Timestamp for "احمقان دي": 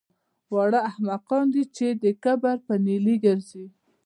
0.89-1.63